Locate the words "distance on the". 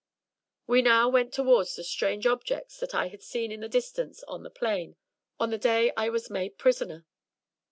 3.69-4.49